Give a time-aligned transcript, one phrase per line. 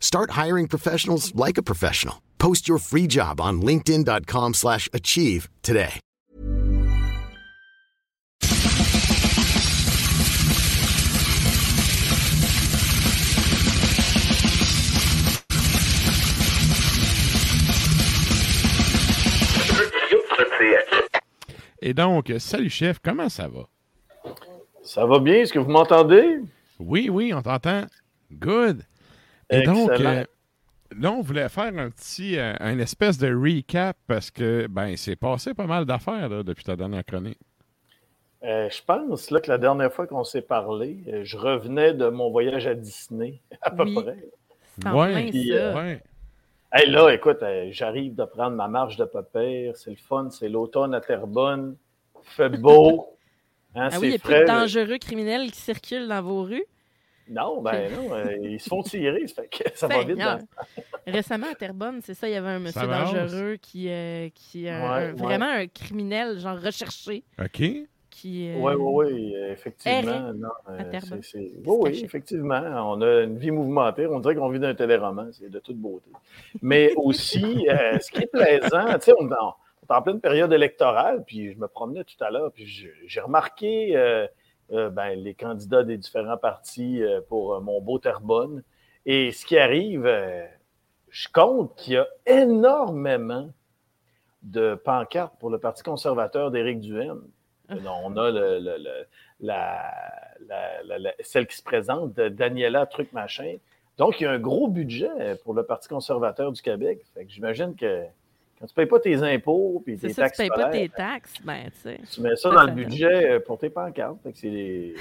[0.00, 2.16] Start hiring professionals like a professional.
[2.38, 6.00] Post your free job on linkedin.com/achieve slash achieve today.
[21.80, 23.66] Et donc, salut chef, comment ça va?
[24.82, 25.36] Ça va bien?
[25.36, 26.40] Est-ce que vous m'entendez?
[26.78, 27.86] Oui, oui, on t'entend.
[28.32, 28.84] Good.
[29.50, 30.24] Et donc, euh,
[30.98, 35.16] là, on voulait faire un petit, euh, un espèce de recap parce que, ben, c'est
[35.16, 37.38] passé pas mal d'affaires là, depuis ta dernière chronique.
[38.44, 42.30] Euh, je pense là, que la dernière fois qu'on s'est parlé, je revenais de mon
[42.30, 43.94] voyage à Disney, à peu Oui.
[43.94, 44.16] près.
[44.86, 45.12] En Ouais.
[45.12, 45.54] plein Puis, ça.
[45.54, 46.02] euh, Ouais.
[46.72, 49.72] Hey, là, écoute, euh, j'arrive de prendre ma marche de papier.
[49.74, 51.76] C'est le fun, c'est l'automne à Terrebonne.
[52.22, 53.08] Fait beau.
[53.74, 56.64] Hein, Ah oui, il y a plus de dangereux criminels qui circulent dans vos rues.
[57.30, 60.16] Non, ben non, euh, ils se font tirer, ça fait que ça va vite.
[60.18, 60.38] Dans-
[61.06, 64.70] Récemment, à Terrebonne, c'est ça, il y avait un monsieur dangereux qui, euh, qui est
[64.70, 65.22] un- Ouais, un- ouais.
[65.22, 67.60] vraiment un criminel, genre recherché, OK.
[67.60, 67.84] euh,
[68.24, 68.74] Oui, oui,
[69.12, 70.32] oui, effectivement.
[70.34, 71.22] non, euh, à Terrebonne.
[71.22, 72.60] c'est- c'est- se Oui, effectivement.
[72.92, 74.06] On a une vie mouvementée.
[74.06, 75.30] On dirait qu'on vit d'un téléroman.
[75.32, 76.10] C'est de toute beauté.
[76.60, 79.54] Mais aussi, euh, ce qui est plaisant, tu sais, on, est en-
[79.88, 82.88] on est en pleine période électorale, puis je me promenais tout à l'heure, puis je-
[83.06, 83.96] j'ai remarqué
[84.72, 88.62] euh, ben, les candidats des différents partis euh, pour euh, mon beau Terrebonne.
[89.06, 90.06] Et ce qui arrive,
[91.08, 93.50] je compte qu'il y a énormément
[94.42, 97.22] de pancartes pour le Parti conservateur d'Éric Duhaime.
[97.70, 97.74] Ah.
[98.04, 99.06] On a le- le- le-
[99.40, 99.90] la,
[100.46, 103.56] la- la- la- celle qui se présente, Daniela Truc Machin.
[103.96, 107.04] Donc, il y a un gros budget pour le Parti conservateur du Québec.
[107.26, 108.04] J'imagine que
[108.58, 110.70] quand tu ne payes pas tes impôts et C'est tes ça, tu taxes payes pas
[110.70, 112.00] tes taxes, ben, tu sais.
[112.12, 114.18] tu mets ça dans le budget euh, pour tes pancartes.
[114.34, 114.94] C'est des-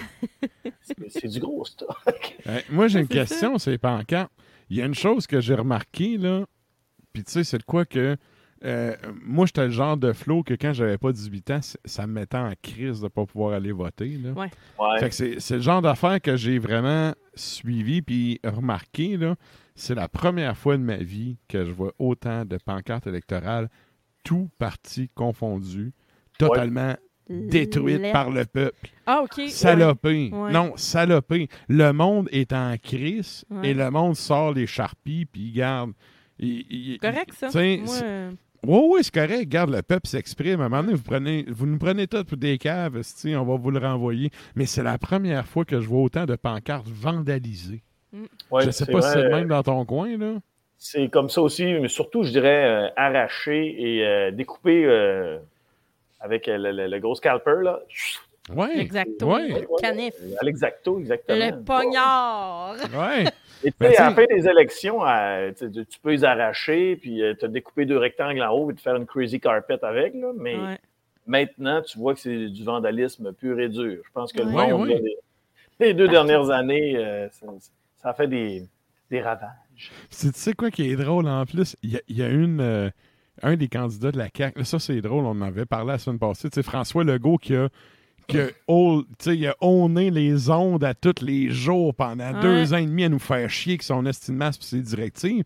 [1.27, 1.89] du gros stock.
[2.47, 4.31] Euh, moi, j'ai une question, c'est pancartes.
[4.69, 6.45] Il y a une chose que j'ai remarqué, là,
[7.11, 8.15] puis tu sais, c'est de quoi que.
[8.63, 12.13] Euh, moi, j'étais le genre de flow que quand j'avais pas 18 ans, ça me
[12.13, 14.17] mettait en crise de ne pas pouvoir aller voter.
[14.17, 14.31] Là.
[14.31, 14.49] Ouais.
[14.79, 14.99] Ouais.
[14.99, 19.17] Fait que c'est, c'est le genre d'affaire que j'ai vraiment suivi puis remarqué.
[19.17, 19.35] Là.
[19.75, 23.69] C'est la première fois de ma vie que je vois autant de pancartes électorales,
[24.23, 25.93] tout parti confondu,
[26.39, 26.95] totalement
[27.29, 28.13] détruites Lettre.
[28.13, 28.89] par le peuple.
[29.05, 29.41] Ah, OK.
[29.49, 30.29] Salopé.
[30.33, 30.51] Ouais.
[30.51, 31.49] Non, salopé.
[31.67, 33.69] Le monde est en crise Ouais.
[33.69, 35.91] et le monde sort les charpies puis il garde.
[36.39, 37.49] il- il- Correct, ça.
[37.51, 37.63] Moi,
[38.03, 38.31] euh,
[38.65, 39.47] oui, oui, c'est correct.
[39.49, 40.61] Garde, le peuple s'exprime.
[40.61, 43.55] À un moment donné, vous, prenez, vous nous prenez tous pour des caves, on va
[43.55, 44.29] vous le renvoyer.
[44.55, 47.81] Mais c'est la première fois que je vois autant de pancartes vandalisées.
[48.49, 50.35] Ouais, je sais c'est pas si c'est le euh, même dans ton coin, là.
[50.77, 55.39] C'est comme ça aussi, mais surtout, je dirais, euh, arraché et euh, découpé euh,
[56.19, 57.79] avec euh, le, le- le gros scalper, là.
[58.55, 58.67] Oui.
[58.75, 59.25] Exacto.
[59.33, 59.51] Ouais.
[59.53, 60.13] Ouais, Canif.
[60.39, 61.37] À l'exacto, exactement.
[61.37, 62.75] Le pognard.
[62.93, 63.25] Ouais.
[63.63, 67.21] Et tu Ben, sais, à la fin des élections, euh, tu peux les arracher, puis
[67.23, 70.31] euh, te découper deux rectangles en haut et te faire une crazy carpet avec, là,
[70.37, 70.77] mais Ouais.
[71.25, 74.01] maintenant, tu vois que c'est du vandalisme pur et dur.
[74.05, 74.95] Je pense que le Ouais, monde, ouais.
[74.95, 75.17] là, les,
[75.87, 77.47] les deux dernières années, euh, ça,
[77.97, 78.63] ça a fait des,
[79.09, 79.91] des ravages.
[80.09, 81.75] Tu sais quoi qui est drôle en plus?
[81.83, 82.89] Il y a, il y a une, euh,
[83.43, 84.63] un des candidats de la CAQ.
[84.65, 86.49] Ça, c'est drôle, on en avait parlé la semaine passée.
[86.49, 87.69] Tu sais, François Legault qui a.
[89.19, 92.41] sais, il a honné les ondes à tous les jours pendant Ouais.
[92.41, 95.43] deux ans et demi à nous faire chier avec son masse et ses directives.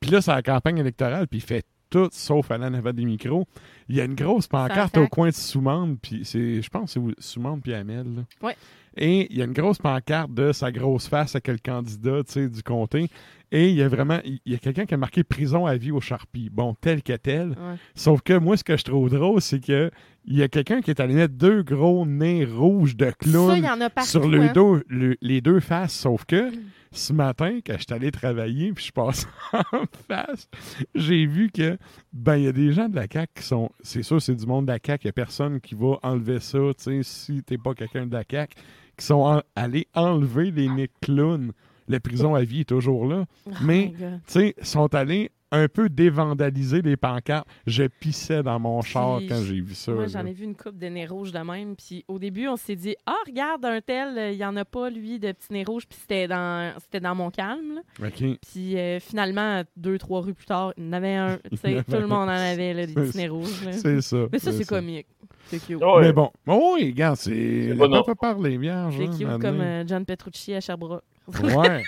[0.00, 3.04] Puis là, c'est la campagne électorale, puis il fait tout sauf aller en avant des
[3.04, 3.46] micros.
[3.88, 7.00] Il y a une grosse pancarte au coin de Soumande, puis c'est, je pense que
[7.00, 8.24] c'est Soumande puis Amel.
[8.42, 8.56] Ouais.
[8.96, 12.62] Et il y a une grosse pancarte de sa grosse face à quel candidat du
[12.62, 13.08] comté.
[13.50, 15.90] Et il y a vraiment, il y a quelqu'un qui a marqué prison à vie
[15.90, 16.50] au Sharpie.
[16.50, 17.50] Bon, tel que tel.
[17.50, 17.76] Ouais.
[17.94, 19.90] Sauf que moi, ce que je trouve drôle, c'est que
[20.26, 23.62] il y a quelqu'un qui est allé mettre deux gros nez rouges de clown
[23.94, 24.10] partout.
[24.10, 24.52] sur le hein.
[24.54, 25.94] dos, le- les deux faces.
[25.94, 26.50] Sauf que
[26.92, 30.48] ce matin, quand je suis allé travailler, puis je passe en face,
[30.94, 31.78] j'ai vu que
[32.12, 33.70] ben il y a des gens de la CAQ qui sont.
[33.80, 35.04] C'est sûr, c'est du monde de la CAQ.
[35.04, 38.12] Il n'y a personne qui va enlever ça, tu sais, si t'es pas quelqu'un de
[38.12, 38.54] la CAQ,
[38.98, 41.52] qui sont en- allés enlever les nez de clown.
[41.88, 43.24] La prison à vie est toujours là.
[43.46, 43.92] Oh Mais
[44.26, 47.48] tu sais, sont allés un peu dévandaliser les pancartes.
[47.66, 49.92] Je pissais dans mon char Puis, quand j'ai vu ça.
[49.92, 51.76] Moi, j'en ai vu une coupe de nez rouge de même.
[51.76, 54.64] Puis au début, on s'est dit Ah, regarde, un tel, euh, il n'y en a
[54.64, 55.86] pas, lui, de petit nez rouge.
[55.86, 57.76] Puis c'était dans, c'était dans mon calme.
[57.76, 58.08] là.
[58.08, 58.38] OK.
[58.50, 61.36] Puis euh, finalement, deux, trois rues plus tard, il y en avait un.
[61.50, 63.64] Tout le monde en avait, là, des petits nez rouges.
[63.64, 63.72] là.
[63.72, 64.26] C'est ça.
[64.32, 64.76] Mais ça, c'est ça.
[64.76, 65.06] comique.
[65.46, 65.82] C'est cute.
[65.82, 66.02] Ouais.
[66.02, 67.74] Mais bon, oh, oui, regarde, c'est.
[67.78, 68.94] On peut parler, vierge.
[68.96, 71.02] C'est hein, cute comme euh, John Petrucci à Sherbrooke.
[71.42, 71.82] Ouais,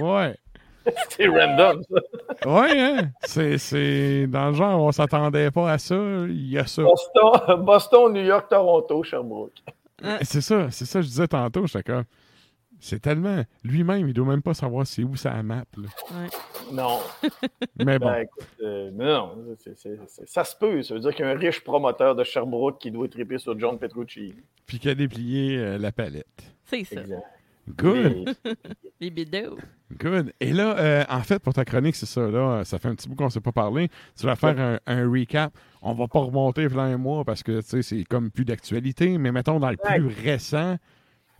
[0.00, 0.34] ouais.
[1.08, 2.48] C'est random, ça.
[2.48, 3.10] Ouais, hein?
[3.24, 4.26] C'est, c'est.
[4.28, 5.96] Dans le genre, on s'attendait pas à ça.
[6.28, 6.82] Il y a ça.
[6.82, 9.52] Boston, Boston, New York, Toronto, Sherbrooke.
[10.22, 11.64] C'est ça, c'est ça, je disais tantôt.
[12.78, 13.42] C'est tellement.
[13.64, 15.64] Lui-même, il doit même pas savoir c'est où sa map.
[15.76, 15.88] Là.
[16.12, 16.28] Ouais.
[16.72, 16.98] Non.
[17.84, 18.06] Mais bon.
[18.06, 20.82] Ben, écoute, euh, non, c'est- c'est- c'est- ça se peut.
[20.82, 23.58] Ça veut dire qu'il y a un riche promoteur de Sherbrooke qui doit triper sur
[23.58, 24.34] John Petrucci.
[24.66, 26.26] Puis qu'il a déplié euh, la palette.
[26.66, 27.00] C'est ça.
[27.00, 27.22] Exact.
[27.68, 28.36] Good.
[29.00, 29.10] Les.
[29.98, 30.32] Good.
[30.40, 32.28] Et là, euh, en fait, pour ta chronique, c'est ça.
[32.28, 33.88] Là, ça fait un petit bout qu'on ne s'est pas parlé.
[34.18, 35.52] Tu vas faire un, un recap.
[35.82, 39.18] On va pas remonter plein un mois parce que tu sais, c'est comme plus d'actualité.
[39.18, 40.76] Mais mettons, dans le plus récent,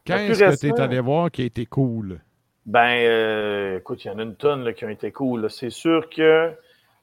[0.05, 2.21] qu'est-ce que tu es allé voir qui a été cool?
[2.67, 5.49] Ben, euh, écoute, il y en a une tonne là, qui ont été cool.
[5.51, 6.53] C'est sûr que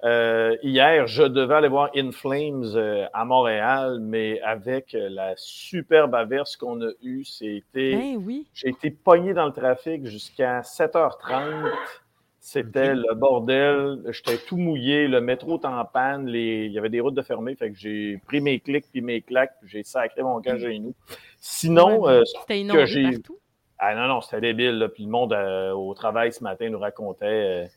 [0.04, 5.34] euh, hier, je devais aller voir In Flames euh, à Montréal, mais avec euh, la
[5.38, 7.96] superbe averse qu'on a eue, c'était.
[7.96, 8.48] Ben oui.
[8.54, 11.72] J'ai été pogné dans le trafic jusqu'à 7h30.
[12.40, 14.02] C'était le bordel.
[14.10, 15.08] J'étais tout mouillé.
[15.08, 16.28] Le métro est en panne.
[16.28, 16.66] Les...
[16.66, 17.56] Il y avait des routes de fermées.
[17.56, 19.56] Fait que j'ai pris mes clics puis mes claques.
[19.62, 20.94] puis J'ai sacré mon camp chez nous.
[21.40, 23.18] Sinon, Ouais, C'était j'ai-
[23.80, 24.78] ah non, non, c'était débile.
[24.80, 24.90] Là.
[24.90, 25.34] Puis le monde
[25.74, 27.70] au travail ce matin nous racontait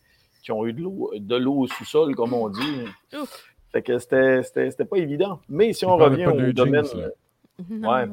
[0.43, 2.85] qu'ils ont eu de l'eau, de l'eau au sous-sol, comme on dit.
[3.15, 3.45] Ouf.
[3.73, 5.41] Fait que c'était, c'était, c'était pas évident.
[5.49, 6.85] Mais si on revient au domaine.
[6.85, 7.11] jeans.
[7.71, 7.91] Non.
[7.91, 8.07] Ouais.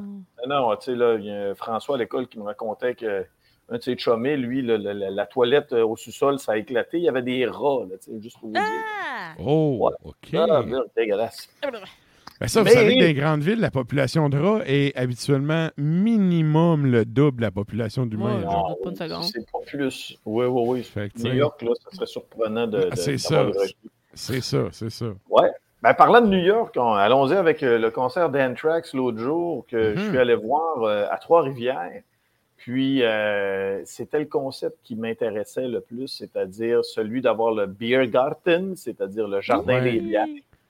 [0.46, 3.24] Non, tu sais, là, il y a François à l'école qui me racontait que
[3.70, 6.56] un de ses chummés, lui, le- le- la, la toilette euh, au sous-sol, ça a
[6.58, 6.98] éclaté.
[6.98, 8.62] Il y avait des rats, là, tu sais, juste pour vous dire.
[8.62, 9.34] Ah!
[9.38, 9.92] Oh, Ouais.
[10.04, 10.34] OK.
[10.34, 10.62] Ah,
[10.96, 11.48] dégueulasse.
[12.40, 14.94] Ben ça, vous Mais- savez que dans les grandes villes, la population de rats est
[14.96, 18.42] habituellement minimum le double de la population d'humains.
[18.42, 18.94] Ouais.
[19.22, 20.18] C'est pas plus.
[20.24, 20.82] Oui, oui, oui.
[20.82, 22.78] Fait New York, là, ça serait surprenant de.
[22.80, 23.46] de- Ah, c'est ça.
[24.14, 25.06] C'est ça, c'est ça.
[25.30, 25.48] Ouais.
[25.82, 29.94] Ben, parlant de New York, on- allons-y avec euh, le concert d'Anthrax l'autre jour que
[29.94, 30.08] je Mhm.
[30.08, 32.00] suis allé voir euh, à Trois-Rivières.
[32.56, 38.74] Puis, euh, c'était le concept qui m'intéressait le plus, c'est-à-dire celui d'avoir le Beer Garden,
[38.76, 39.92] c'est-à-dire le jardin Ouais.
[39.92, 40.26] des bières,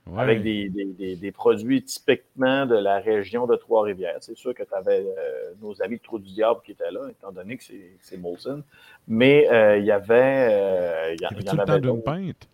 [0.07, 0.21] Ouais.
[0.21, 4.19] avec des, des- des- des produits typiquement de la région de Trois-Rivières.
[4.21, 5.01] C'est sûr que tu avais
[5.63, 8.63] nos amis de Trou du Diable qui étaient là, étant donné que c'est c'est Molson.
[9.09, 10.49] Mais euh, il y avait...
[10.53, 12.03] euh, il y, en- Il y en le temps avait d'une d'autres.
[12.03, 12.49] pinte?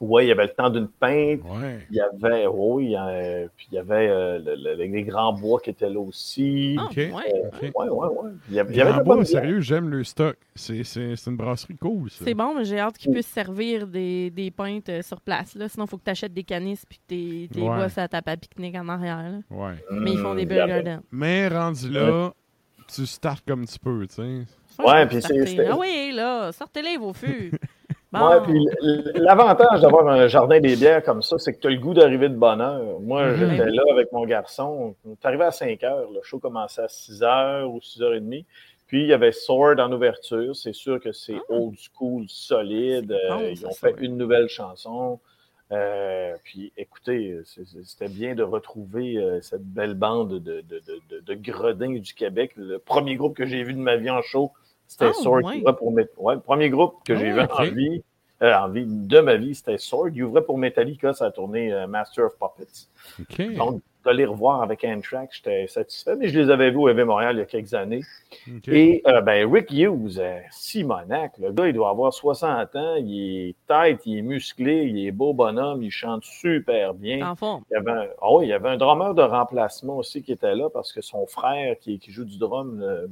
[0.00, 1.40] Oui, il y avait le temps d'une pinte.
[1.44, 1.78] Ouais.
[1.90, 5.58] Il y avait, oui, euh, puis il y avait euh, le- le- les grands bois
[5.60, 6.76] qui étaient là aussi.
[6.78, 6.88] Ah.
[6.98, 8.30] Euh, ouais, ouais, ouais.
[8.50, 10.36] Il y avait, il y avait Bois, sérieux, j'aime le stock.
[10.54, 12.10] C'est, c'est, c'est une brasserie cool.
[12.10, 15.54] C'est bon, mais j'ai hâte qu'ils puissent servir des, des pintes euh, sur place.
[15.54, 15.68] Là.
[15.68, 17.14] Sinon, il faut que tu achètes des canisses puis que
[17.54, 17.74] tu les Ouais.
[17.76, 19.22] bois à ta à pique-nique en arrière.
[19.22, 19.38] là.
[19.50, 19.74] Ouais.
[19.90, 21.00] Mais ils font des y avait- Garden.
[21.10, 22.32] Mais rendu là,
[22.94, 24.82] tu startes comme tu peux, tu sais.
[24.84, 27.50] Ouais, puis c'est- Ah oui, là, sortez-les vos fûts.
[28.18, 28.28] Bon.
[28.28, 28.66] Ouais, puis
[29.14, 32.28] l'avantage d'avoir un jardin des bières comme ça, c'est que tu as le goût d'arriver
[32.28, 33.00] de bonne heure.
[33.00, 33.36] Moi, Mhm.
[33.36, 34.94] j'étais là avec mon garçon.
[35.04, 36.10] On est arrivé à 5 heures.
[36.12, 38.44] Le show commençait à 6 heures ou 6 heures et demie.
[38.86, 40.54] Puis, il y avait Sword en ouverture.
[40.54, 43.08] C'est sûr que c'est old school, solide.
[43.28, 45.18] Bon, Euh, ils ont fait une nouvelle chanson.
[45.72, 47.40] Euh, puis, écoutez,
[47.84, 52.14] c'était bien de retrouver euh, cette belle bande de, de, de, de, de gredins du
[52.14, 52.52] Québec.
[52.54, 54.52] Le premier groupe que j'ai vu de ma vie en show,
[54.86, 55.42] c'était Ah, Sword.
[55.44, 55.54] ouais.
[55.54, 58.02] qui ouvrait pour ouais, le premier groupe que j'ai vu en vie,
[58.42, 60.10] euh, en vie de ma vie, c'était Sword.
[60.14, 62.88] Il ouvrait pour Metallica sa tournée euh, Master of Puppets.
[63.56, 67.02] Donc, de les revoir avec Anthrax, j'étais satisfait, mais je les avais vus au EV
[67.04, 68.02] Montréal il y a quelques années.
[68.68, 73.56] Et euh, ben, Rick Hughes, Simonac, le gars, il doit avoir 60 ans, il est
[73.66, 77.18] tête, il est musclé, il est beau bonhomme, il chante super bien.
[77.70, 80.54] Il y avait un, oui, il y avait un drummer de remplacement aussi qui était
[80.54, 83.10] là parce que son frère qui, qui joue du drum, le,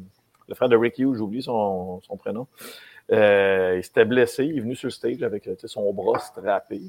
[0.49, 2.47] le frère de Rick Hughes, j'oublie son, son prénom,
[3.13, 6.81] euh, il s'était blessé, il est venu sur le stage avec son bras strappé.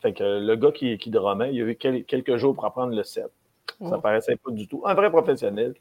[0.00, 3.02] Fait que le gars qui, qui il a eu quel- quelques jours pour apprendre le
[3.02, 3.30] set.
[3.80, 4.00] Ça Oh.
[4.00, 4.82] paraissait pas du tout.
[4.86, 5.74] Un vrai professionnel.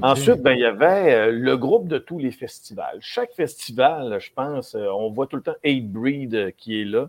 [0.00, 2.96] Ensuite, ben, il y avait euh, le groupe de tous les festivals.
[3.00, 7.08] Chaque festival, je pense, euh, on voit tout le temps Eight Breed qui est là.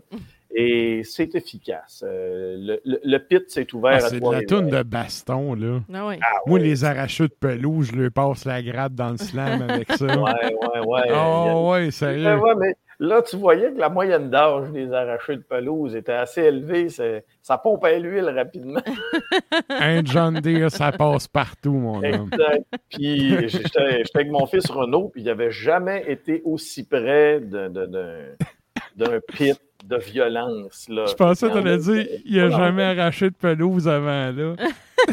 [0.58, 2.02] Et c'est efficace.
[2.06, 5.52] Euh, le, le- le pit s'est ouvert Ah, à c'est de la toune de baston,
[5.54, 5.80] là.
[5.92, 6.18] Ah ouais.
[6.22, 9.92] Ah, Moi, les arracheux de pelouse, je leur passe la gratte dans le slam avec
[9.92, 10.06] ça.
[10.06, 11.00] Ouais, ouais, ouais.
[11.04, 12.38] Il y a- Oh, ouais, sérieux.
[12.38, 16.44] ouais, mais là, tu voyais que la moyenne d'âge des arrachés de pelouse était assez
[16.44, 16.88] élevée.
[16.88, 18.80] C'est- Ça pompe à l'huile rapidement.
[19.68, 22.30] Un John Deere, ça passe partout, mon homme.
[22.32, 22.64] Exact.
[22.88, 29.60] Puis j'étais avec mon fils Renaud, puis il n'avait jamais été aussi près d'un pit
[29.88, 30.88] de violence.
[30.88, 31.06] Là.
[31.06, 34.54] Je pensais que on- dire, il a Non, jamais arraché de pelouse avant, là.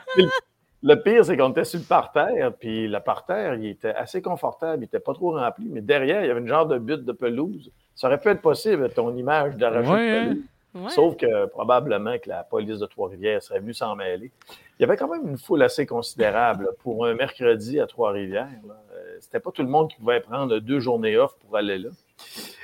[0.86, 4.80] Le pire, c'est qu'on était sur le parterre, puis le parterre, il était assez confortable,
[4.80, 7.14] il n'était pas trop rempli, mais derrière, il y avait une genre de butte de
[7.14, 7.72] pelouse.
[7.96, 10.28] Ça aurait pu être possible, ton image d'arracher Ouais, de hein?
[10.32, 10.44] pelouse.
[10.76, 10.90] Ouais.
[10.90, 14.32] Sauf que probablement que la police de Trois-Rivières serait venue s'en mêler.
[14.78, 18.48] Il y avait quand même une foule assez considérable pour un mercredi à Trois-Rivières.
[18.66, 21.90] Euh, C'était pas tout le monde qui pouvait prendre deux journées off pour aller là.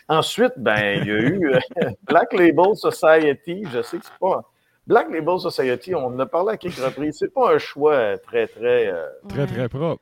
[0.08, 3.63] Ensuite, ben, il y a eu euh, Black Label Society.
[3.72, 4.41] Je sais que c'est pas.
[4.88, 7.18] Black Label Society, on en a parlé à quelques reprises.
[7.20, 8.88] C'est pas un choix très, très.
[8.88, 10.01] euh, Très, très propre.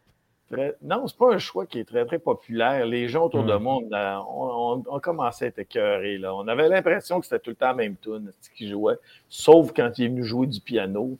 [0.49, 2.85] Très- Non, c'est pas un choix qui est très, très populaire.
[2.85, 3.79] Les gens autour de moi,
[4.29, 6.33] on, on, commençait à être écœurés, là.
[6.33, 8.95] On avait l'impression que c'était tout le temps la même tune qui jouait,
[9.27, 11.17] sauf quand il est venu jouer du piano.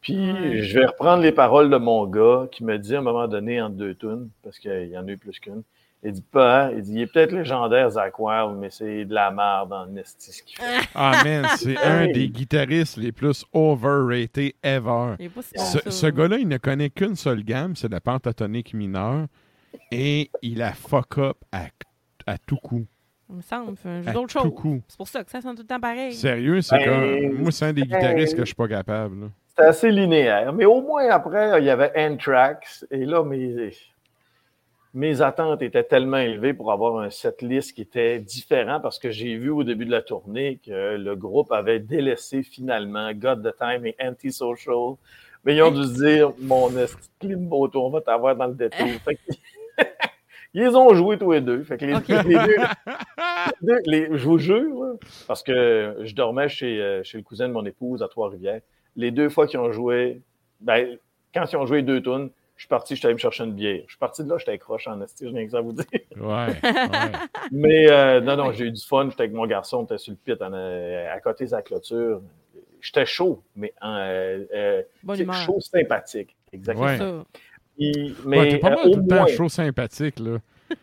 [0.00, 3.28] Puis, je vais reprendre les paroles de mon gars qui me dit à un moment
[3.28, 5.62] donné entre deux tunes, parce qu'il y en a eu plus qu'une.
[6.04, 6.72] Il dit pas, hein?
[6.74, 10.32] il dit, il est peut-être légendaire, Zach Wild, mais c'est de la merde dans Nesty
[10.32, 10.88] ce qu'il fait.
[10.96, 15.14] Ah, man, c'est un des guitaristes les plus overrated ever.
[15.20, 15.54] Il pas si
[15.90, 19.26] Ce, gars-là, il ne connaît qu'une seule gamme, c'est la pentatonique mineure.
[19.92, 21.66] Et il a fuck up à,
[22.26, 22.84] à tout coup.
[23.30, 23.76] Il me semble.
[23.82, 24.54] jeu À d'autres tout choses.
[24.54, 24.82] coup.
[24.88, 26.12] C'est pour ça que ça sonne tout le temps pareil.
[26.12, 27.42] Sérieux, c'est Ben, comme.
[27.42, 29.20] Moi, c'est un des guitaristes que je suis pas capable.
[29.20, 29.26] là.
[29.48, 30.52] C'était assez linéaire.
[30.52, 32.84] Mais au moins après, il y avait Anthrax.
[32.90, 33.70] Et là, mes,
[34.94, 39.36] mes attentes étaient tellement élevées pour avoir un setlist qui était différent parce que j'ai
[39.36, 43.86] vu au début de la tournée que le groupe avait délaissé finalement God the Time
[43.86, 44.96] et Antisocial.
[45.44, 46.68] Mais ils ont dû se dire, mon
[47.22, 48.86] Limbo, on va t'avoir dans le détour.
[49.04, 49.32] Fait que-
[50.54, 51.62] Ils ont joués tous les deux.
[51.64, 52.38] Fait que les, deux, les
[53.62, 57.54] deux- les- je vous jure, parce que je dormais chez, euh, chez le cousin de
[57.54, 58.60] mon épouse à Trois-Rivières.
[58.94, 60.20] Les deux fois qu'ils ont joué,
[60.60, 60.98] ben,
[61.34, 62.28] quand ils ont joué deux tunes,
[62.62, 63.80] je suis parti, je suis allé me chercher une bière.
[63.86, 65.72] Je suis parti de là, j'étais accroché en esti, je n'ai que ça à vous
[65.72, 65.84] dire.
[66.16, 66.52] Ouais, ouais.
[67.50, 69.08] Mais euh, non, non, j'ai eu du fun.
[69.10, 71.60] J'étais avec mon garçon, on était sur le pit en, euh, à côté de sa
[71.62, 72.22] clôture.
[72.80, 74.82] J'étais chaud, mais euh, euh,
[75.44, 76.36] chaud sympathique.
[76.52, 76.86] Exactement.
[76.86, 77.00] Ouais.
[77.80, 80.38] Ouais, mais pas euh, mal au tout le temps moins- chaud sympathique, là.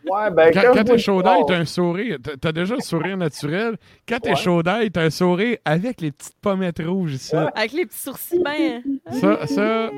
[0.10, 2.18] Ouais, ben, Quand, quand, quand t'es le chaud d'ail, sport- t'as un sourire.
[2.42, 3.76] T'as- déjà le sourire naturel.
[4.08, 4.36] Quand t'es Ouais.
[4.36, 7.36] chaud d'ail, t'as un sourire avec les petites pommettes rouges ici.
[7.36, 8.82] Avec les petits sourcils ben.
[9.12, 9.90] Ça, ça,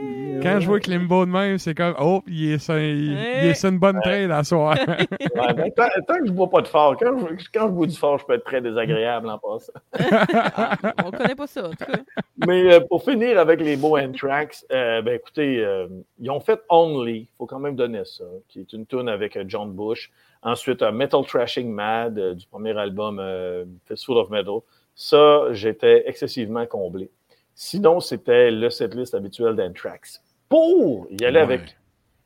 [0.43, 3.53] quand je vois Klimbo de même, c'est comme, oh, il est sur, il, il est
[3.53, 4.75] sur une bonne trail à soir.
[4.87, 7.87] Ouais, ben, tant, tant que je bois pas de fort, quand je, quand je bois
[7.87, 9.73] du fort, je peux être très désagréable en passant.
[10.53, 11.99] Ah, on connaît pas ça, en tout cas.
[12.47, 15.87] Mais euh, pour finir avec les beaux Anthrax, euh, ben écoutez, euh,
[16.19, 19.37] ils ont fait Only, il faut quand même donner ça, qui est une tune avec
[19.37, 20.11] euh, John Bush.
[20.43, 24.59] Ensuite, euh, Metal Trashing Mad euh, du premier album euh, Fistful of Metal.
[24.95, 27.09] Ça, j'étais excessivement comblé.
[27.55, 30.21] Sinon, c'était le setlist habituel d'Anthrax.
[30.49, 31.43] Pour y aller Ouais.
[31.43, 31.77] avec.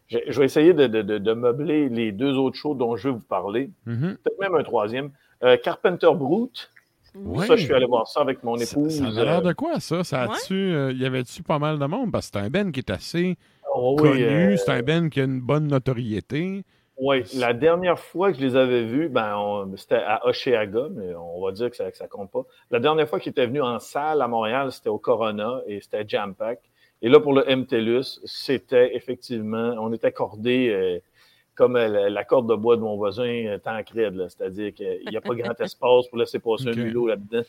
[0.08, 3.10] Je, je vais essayer de, de- de- de meubler les deux autres shows dont je
[3.10, 3.70] vais vous parler.
[3.86, 4.18] Mhm.
[4.24, 5.12] Peut-être même un troisième.
[5.44, 6.70] Euh, Carpenter Brute.
[7.16, 7.48] Ouais.
[7.48, 9.00] Ça, je suis allé voir ça avec mon épouse.
[9.00, 10.04] ça a l'air euh, de quoi, ça?
[10.04, 12.12] ça a-tu, euh, y avait-tu pas mal de monde?
[12.12, 13.38] Parce que c'est un Ben qui est assez
[13.74, 14.24] oh oui, connu.
[14.24, 16.64] euh, C'est un Ben qui a une bonne notoriété.
[16.98, 21.14] Oui, la dernière fois que je les avais vus, ben, on- c'était à Oshéaga, mais
[21.16, 22.44] on va dire que ça, que ça compte pas.
[22.72, 26.06] La dernière fois qu'ils étaient venus en salle à Montréal, c'était au Corona et c'était
[26.08, 26.60] Jam Pack.
[27.02, 31.00] Et là, pour le MTLUS, c'était effectivement, on était cordé euh,
[31.54, 34.30] comme euh, la, corde de bois de mon voisin euh, Tancred, là.
[34.30, 37.44] c'est-à-dire qu'il n'y a pas grand espace pour laisser passer un mulot là-dedans.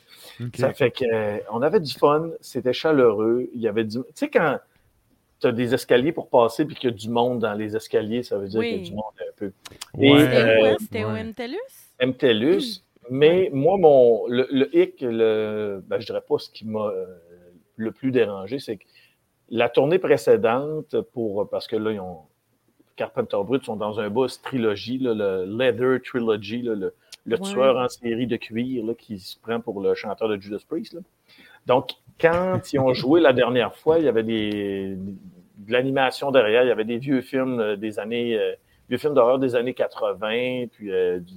[0.57, 3.99] Ça fait qu'on avait du fun, c'était chaleureux, il y avait du...
[3.99, 4.59] Tu sais, quand
[5.41, 8.23] tu as des escaliers pour passer puis qu'il y a du monde dans les escaliers,
[8.23, 8.69] ça veut dire Oui.
[8.71, 9.53] qu'il y a du monde un peu.
[9.95, 10.75] Ouais, C'était où, euh?
[10.81, 11.25] C'était au ouais.
[11.25, 11.95] MTLUS?
[12.01, 16.87] MTLUS, mais moi, mon, le, le hic, le, ben, je dirais pas ce qui m'a
[16.89, 17.07] euh,
[17.77, 18.85] le plus dérangé, c'est que
[19.49, 22.21] la tournée précédente, pour, parce que là, ils ont,
[22.97, 26.95] Carpenter Brut sont dans un boss trilogie, là, le Leather Trilogy, là, le,
[27.27, 27.53] le Ouais.
[27.53, 30.97] tueur en série de cuir là, qui se prend pour le chanteur de Judas Priest.
[31.67, 36.63] Donc, quand ils ont joué la dernière fois, il y avait des, de l'animation derrière,
[36.63, 38.53] il y avait des vieux films euh, des années, euh,
[38.89, 41.35] vieux films d'horreur des années 80, puis euh, du-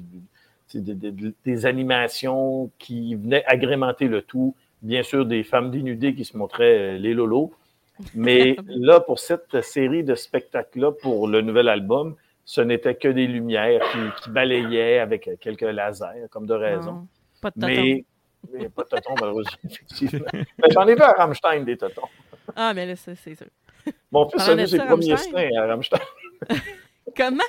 [0.74, 4.56] des, animations qui venaient agrémenter le tout.
[4.82, 7.52] Bien sûr, des femmes dénudées qui se montraient euh, les lolos.
[8.16, 13.28] Mais là, pour cette série de spectacles-là, pour le nouvel album, ce n'était que des
[13.28, 16.94] lumières qui, qui, balayaient avec quelques lasers, comme de raison.
[16.94, 17.08] Non,
[17.42, 18.04] pas de
[18.42, 18.54] toton.
[18.54, 20.26] Mais, mais pas de totons, malheureusement, effectivement.
[20.34, 22.08] Mais J'en ai vu à Rammstein des totons.
[22.56, 23.48] Ah, mais là, ça, c'est sûr.
[24.12, 25.32] Mon fils a vu ses ça, premiers Rammstein.
[25.50, 26.00] seins à Rammstein.
[27.18, 27.44] Comment?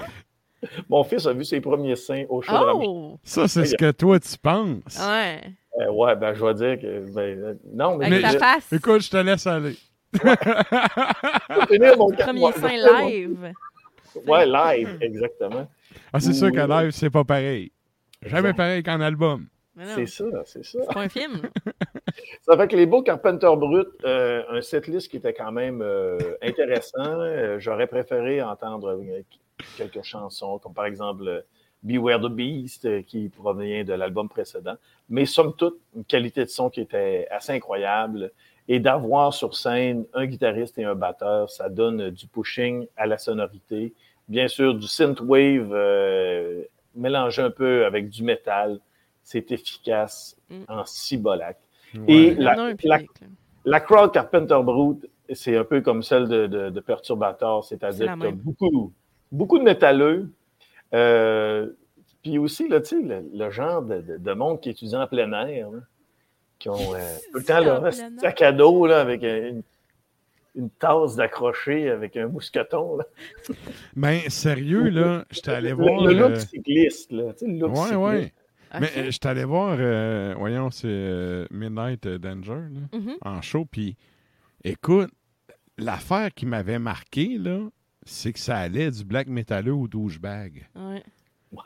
[0.88, 2.86] Mon fils a vu ses premiers seins au show de Rammstein.
[2.88, 3.18] Oh!
[3.24, 4.98] Ça, c'est ce que toi, tu penses.
[5.00, 5.40] Ouais.
[5.80, 7.12] Euh, ouais, ben, je vais dire que.
[7.12, 8.06] Ben, euh, non, mais.
[8.06, 8.72] Avec Mais ta je- face.
[8.72, 9.76] Écoute, je te laisse aller.
[11.96, 13.52] mon Premier ouais, sein live.
[14.26, 15.68] Ouais, live, exactement.
[16.12, 17.70] Ah, c'est sûr qu'à live, c'est pas pareil.
[18.22, 19.46] Jamais pareil qu'en album.
[19.78, 20.78] C'est ça, c'est ça.
[20.82, 21.42] C'est pas un film.
[22.42, 26.18] Ça fait que les beaux Carpenter Brut, euh, un setlist qui était quand même euh,
[26.42, 27.20] intéressant.
[27.20, 28.98] Euh, J'aurais préféré entendre
[29.76, 31.44] quelques chansons, comme par exemple
[31.82, 34.74] Beware the Beast, qui provient de l'album précédent.
[35.08, 38.32] Mais somme toute, une qualité de son qui était assez incroyable.
[38.68, 43.18] Et d'avoir sur scène un guitariste et un batteur, ça donne du pushing à la
[43.18, 43.92] sonorité.
[44.28, 45.74] Bien sûr, du synthwave
[46.94, 48.80] mélangé un peu avec du métal.
[49.30, 50.54] C'est efficace Mm.
[50.66, 51.56] en cibolac.
[51.94, 52.02] Ouais.
[52.12, 52.56] Et la,
[53.64, 58.06] la, crowd Carpenter Brut, c'est un peu comme celle de, de, de Perturbator, C'est c'est-à-dire
[58.06, 58.38] la qu'il y a même.
[58.40, 58.92] beaucoup,
[59.30, 60.28] beaucoup de métalleux.
[60.94, 61.68] Euh,
[62.22, 65.70] puis aussi, là, le, le genre de, de- de monde qui étudie en plein air,
[65.70, 65.78] là,
[66.58, 69.62] qui ont euh, tout le temps leur sac à dos là, avec une,
[70.56, 72.96] une tasse d'accroché avec un mousqueton.
[72.96, 73.04] Là.
[73.94, 76.02] Ben, sérieux, là, j'étais allé voir.
[76.02, 77.32] le look euh, cycliste, là.
[77.34, 77.96] Tu sais, le look Ouais, cycliste.
[78.00, 78.32] ouais.
[78.78, 83.16] Mais euh, j'étais allé voir, euh, voyons, c'est euh, Midnight Danger, là, Mhm.
[83.22, 83.64] en show.
[83.64, 83.96] Puis,
[84.62, 85.10] écoute,
[85.78, 87.60] l'affaire qui m'avait marqué, là,
[88.04, 90.68] c'est que ça allait du black metalleux au douchebag.
[90.76, 91.02] Ouais.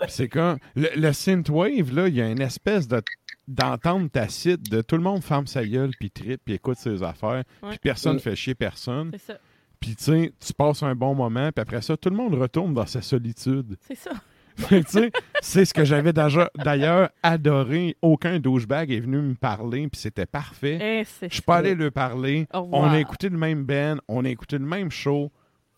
[0.09, 0.57] C'est comme.
[0.75, 3.03] Le, le synthwave, là, il y a une espèce de
[3.47, 7.45] d'entente tacite de tout le monde ferme sa gueule, puis tripe, puis écoute ses affaires,
[7.63, 7.69] Ouais.
[7.71, 8.21] puis personne Mm.
[8.21, 9.11] fait chier personne.
[9.13, 9.39] C'est ça.
[9.79, 12.73] Puis, tu sais, tu passes un bon moment, puis après ça, tout le monde retourne
[12.73, 13.77] dans sa solitude.
[13.83, 14.13] C'est ça.
[15.43, 17.97] C'est ce que j'avais d'ailleurs adoré.
[18.03, 20.79] Aucun douchebag est venu me parler, puis c'était parfait.
[20.81, 22.47] Eh, Je suis pas allé lui parler.
[22.53, 25.31] On a écouté le même band, on a écouté le même show.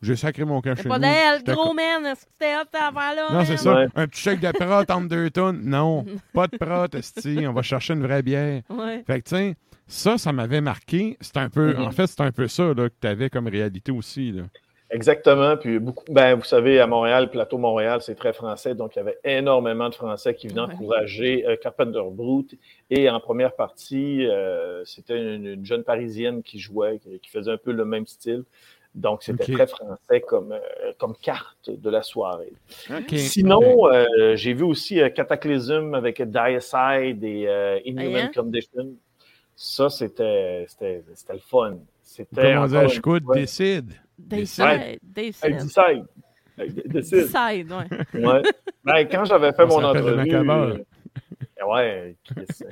[0.03, 2.05] J'ai sacré mon camp chez pas d'elle, gros man.
[2.05, 3.33] Est-ce que c'était affaire-là?
[3.33, 3.75] Non, c'est ça.
[3.75, 3.87] Ouais.
[3.97, 5.63] Un petit chèque de prot entre deux tonnes.
[5.65, 6.05] Non,
[6.35, 7.45] pas de prot, esti.
[7.49, 8.61] On va chercher une vraie bière.
[8.69, 9.03] Ouais.
[9.07, 9.57] Fait que, tu sais,
[9.87, 11.17] ça, ça m'avait marqué.
[11.23, 11.83] C'est un peu, Mhm.
[11.87, 14.33] en fait, c'est un peu ça là, que tu avais comme réalité aussi.
[14.33, 14.43] Là.
[14.91, 15.57] Exactement.
[15.57, 18.75] Puis beaucoup, ben, vous savez, à Montréal, Plateau Montréal, c'est très français.
[18.75, 20.75] Donc, il y avait énormément de Français qui venaient Ouais.
[20.75, 22.57] encourager euh, Carpenter Brut.
[22.91, 27.51] Et en première partie, euh, c'était une, une jeune Parisienne qui jouait, qui, qui faisait
[27.53, 28.45] un peu le même style.
[28.95, 32.53] Donc, c'était très français comme, euh, comme carte de la soirée.
[33.15, 38.31] Sinon, euh, j'ai vu aussi euh, Cataclysm avec Diacide et euh, Inhuman Hein?
[38.35, 38.89] Condition.
[39.55, 41.77] Ça, c'était c'était- c'était le fun.
[42.09, 43.93] C'était Comment dire, je coûte, fois- décide.
[44.17, 44.65] Decide.
[44.65, 46.07] Hey, Decide.
[46.87, 48.23] Decide, ouais.
[48.25, 48.43] Ouais.
[48.85, 50.33] Ben, quand j'avais fait On mon entrevue.
[50.33, 52.67] Euh, ouais, Chris, euh,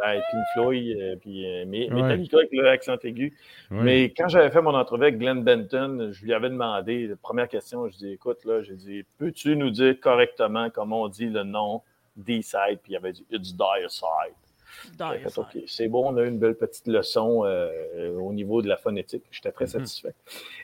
[0.00, 2.02] ben, Pink Floyd, euh, puis euh, Mé- Ouais.
[2.02, 3.32] Metallica avec l'accent aigu.
[3.70, 3.78] Ouais.
[3.82, 7.48] Mais quand j'avais fait mon entrevue avec Glenn Benton, je lui avais demandé, la première
[7.48, 11.44] question, je dis écoute, là, j'ai dit, peux-tu nous dire correctement comment on dit le
[11.44, 11.82] nom
[12.16, 12.80] D-Side?
[12.82, 14.34] Puis il avait dit It's Diacide.
[14.34, 14.41] J'ai
[15.42, 18.76] OK, c'est bon, on a eu une belle petite leçon euh, au niveau de la
[18.76, 19.22] phonétique.
[19.30, 20.14] J'étais très satisfait.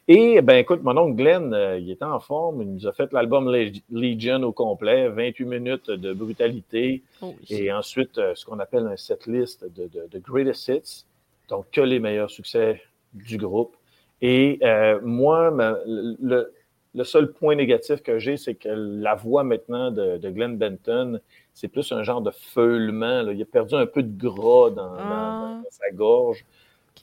[0.09, 2.63] Et, ben, écoute, mon oncle Glenn, euh, il était en forme.
[2.63, 7.03] Il nous a fait l'album Leg- Legion au complet, 28 minutes de brutalité.
[7.23, 11.05] Oh, Et ensuite, euh, ce qu'on appelle un setlist de, de, de greatest hits.
[11.49, 12.83] Donc, que les meilleurs succès
[13.15, 13.75] du groupe.
[14.21, 16.53] Et euh, moi, ma- le,
[16.99, 21.21] le seul point négatif que j'ai, c'est que la voix maintenant de, de Glenn Benton,
[21.55, 23.23] c'est plus un genre de feulement.
[23.23, 23.33] là.
[23.33, 25.61] Il a perdu un peu de gras dans, Ah.
[25.63, 26.45] dans sa gorge.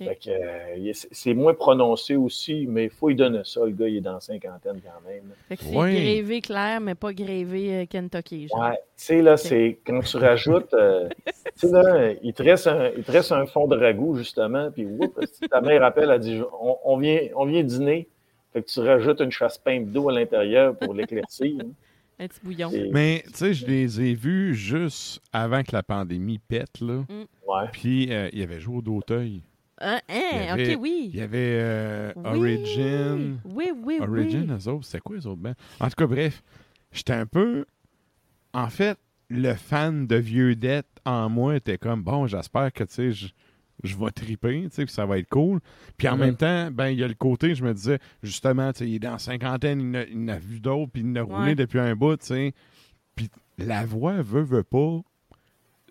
[0.01, 0.08] Ok.
[0.10, 3.63] Fait que, euh, c'est moins prononcé aussi, mais il faut lui donner ça.
[3.63, 5.23] Le gars, il est dans la cinquantaine quand même.
[5.47, 8.49] Fait que c'est grévé clair, mais pas grévé euh, Kentucky.
[8.49, 8.60] genre.
[8.60, 12.67] Ouais, tu sais, là, c'est quand tu rajoutes, euh, tu sais, là, il te, reste
[12.67, 16.10] un, il te reste un fond de ragoût, justement, puis whoop, si ta mère appelle,
[16.12, 18.10] elle dit on, on vient, on vient dîner.
[18.55, 21.57] Fait que tu rajoutes une chasse peinte d'eau à l'intérieur pour l'éclaircir.
[21.61, 21.67] hein.
[22.19, 22.71] Un petit bouillon.
[22.71, 27.03] Et- Mais, tu sais, je les ai vus juste avant que la pandémie pète, là.
[27.45, 27.65] ouais.
[27.73, 29.41] Puis, euh, il y avait jour d'Auteuil.
[29.81, 31.09] Hein, hein, Il y avait- ok, oui.
[31.13, 32.23] Il y avait euh, Oui.
[32.25, 33.37] Origin.
[33.43, 34.57] Oui, oui, Origin, oui.
[34.65, 35.55] eux autres, c'était quoi, les autres bands?
[35.81, 36.41] En tout cas, bref,
[36.93, 37.65] j'étais un peu...
[38.53, 38.97] En fait,
[39.29, 43.27] le fan de vieux dettes en moi était comme, bon, j'espère que, tu sais,
[43.83, 45.59] je, vais triper, tu sais, ça va être cool.
[45.97, 48.79] Puis en même temps, ben, il y a le côté, je me disais, justement, tu
[48.79, 51.01] sais, il est dans la cinquantaine, il en a, il en a vu d'autres, puis
[51.01, 51.55] il en a roulé Ouais.
[51.55, 52.53] depuis un bout, tu sais.
[53.15, 55.01] Puis la voix veut, veut pas.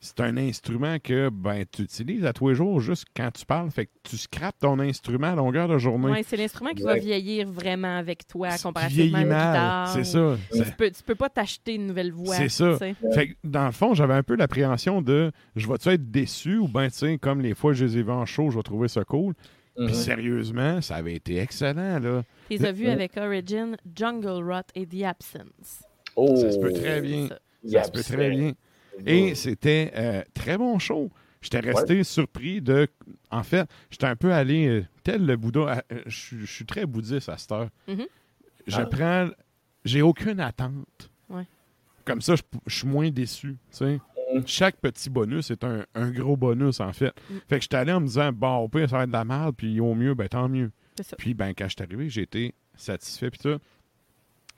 [0.05, 3.71] C'est un instrument que ben, tu utilises à tous les jours juste quand tu parles.
[3.71, 6.11] Fait que tu scrapes ton instrument à longueur de journée.
[6.11, 9.89] Ouais, c'est l'instrument qui va vieillir vraiment avec toi comparativement à une guitare.
[9.89, 10.65] C'est ou- ça.
[10.65, 12.35] Tu peux, tu peux pas t'acheter une nouvelle voix.
[12.35, 12.77] C'est ça.
[12.79, 12.95] Fait
[13.29, 16.89] que, dans le fond, j'avais un peu l'appréhension de je vais-tu être déçu ou ben,
[16.91, 18.89] tu sais, comme les fois que je les ai vus en show, je vais trouver
[18.89, 19.33] ça cool.
[19.77, 22.23] Puis sérieusement, ça avait été excellent, là.
[22.51, 25.83] Tu les as vus avec Origin, Jungle Rot et The Absence.
[26.15, 27.29] Oh, Ça se peut très bien.
[27.29, 27.39] Ça.
[27.67, 28.53] Ça se peut très bien.
[29.07, 31.11] Et c'était euh, très bon show.
[31.43, 32.89] J'étais resté surpris de.
[33.31, 35.85] En fait, j'étais un peu allé euh, tel le Bouddha.
[35.93, 37.69] euh, Je suis- très bouddhiste à cette heure.
[37.89, 38.07] Mhm.
[38.67, 38.87] Je Ah.
[38.87, 39.29] prends.
[39.85, 41.11] J'ai aucune attente.
[41.29, 41.47] Ouais.
[42.07, 43.57] Comme ça, je, suis moins déçu.
[43.71, 44.01] tu sais.
[44.35, 44.43] Mhm.
[44.47, 47.13] Chaque petit bonus est un, un gros bonus, en fait.
[47.31, 47.35] Mm.
[47.49, 49.25] Fait que j'étais allé en me disant, bon, au pire, ça va être de la
[49.25, 50.73] merde, puis au mieux, ben tant mieux.
[51.19, 53.59] Puis, ben, quand je suis arrivé, j'ai été satisfait, puis tout.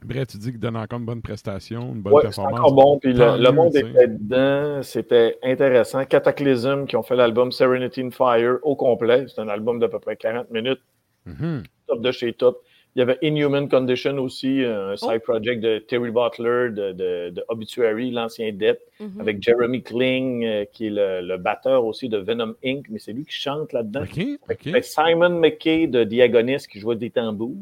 [0.05, 2.59] Bref, tu dis qu'il donne encore une bonne prestation, une bonne Ouais, c'est performance.
[2.61, 2.99] encore bon.
[2.99, 4.83] Puis le, le monde était dedans.
[4.83, 6.05] C'était intéressant.
[6.05, 9.25] Cataclysm, qui ont fait l'album Serenity in Fire au complet.
[9.29, 10.81] C'est un album d'à peu près 40 minutes.
[11.25, 11.63] Mhm.
[11.89, 12.63] Top de chez top.
[12.95, 17.45] Il y avait Inhuman Condition aussi, un side project de Terry Butler, de, de- de
[17.49, 19.21] Obituary, l'ancien Death, Mhm.
[19.21, 23.13] avec Jeremy Kling, euh, qui est le, le batteur aussi de Venom Inc., mais c'est
[23.13, 24.03] lui qui chante là-dedans.
[24.03, 24.63] OK, OK.
[24.73, 27.55] Fait Simon McKay de Diagonist qui jouait des tambours.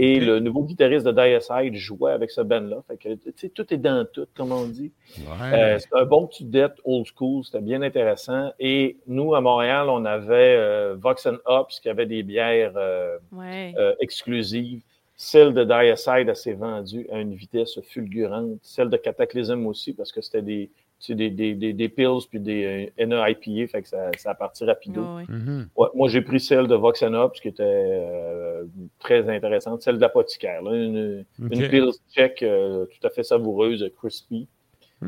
[0.00, 2.82] Et le nouveau guitariste de Diacide jouait avec ce band-là.
[2.86, 4.92] Fait que, tu sais, tout est dans tout, comme on dit.
[5.18, 5.52] Ouais.
[5.52, 8.52] Euh, c'est un bon petit dette old school, c'était bien intéressant.
[8.60, 13.18] Et nous, à Montréal, on avait euh, Vox and Hops qui avait des bières euh,
[13.32, 13.74] Ouais.
[13.76, 14.82] euh, exclusives.
[15.16, 18.60] Celle de Diacide, elle s'est vendue à une vitesse fulgurante.
[18.62, 22.26] Celle de Cataclysm aussi, parce que c'était des, tu sais, des, des, des, des pills
[22.28, 25.02] puis des euh, NEIPA, fait que ça, ça a parti rapido.
[25.28, 25.68] Mhm.
[25.76, 28.64] Ouais, moi, j'ai pris celle de Vox and Hops qui était euh,
[28.98, 30.62] très intéressante, celle d'apothicaire.
[30.62, 34.48] là, Une, une pills tchèque euh, tout à fait savoureuse, crispy.